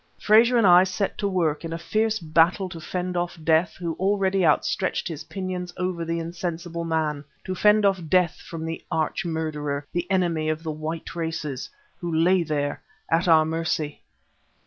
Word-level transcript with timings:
Frazer 0.17 0.57
and 0.57 0.65
I 0.65 0.83
set 0.83 1.15
to 1.19 1.27
work, 1.27 1.63
in 1.63 1.71
a 1.73 1.77
fierce 1.77 2.17
battle 2.17 2.67
to 2.69 2.81
fend 2.81 3.15
off 3.15 3.37
Death, 3.43 3.75
who 3.75 3.93
already 3.99 4.43
outstretched 4.43 5.07
his 5.07 5.25
pinions 5.25 5.71
over 5.77 6.03
the 6.03 6.17
insensible 6.17 6.83
man 6.83 7.23
to 7.43 7.53
fend 7.53 7.85
off 7.85 8.07
Death 8.07 8.37
from 8.41 8.65
the 8.65 8.83
arch 8.89 9.25
murderer, 9.25 9.85
the 9.93 10.09
enemy 10.09 10.49
of 10.49 10.63
the 10.63 10.71
white 10.71 11.15
races, 11.15 11.69
who 11.99 12.11
lay 12.11 12.41
there 12.41 12.81
at 13.11 13.27
our 13.27 13.45
mercy! 13.45 14.01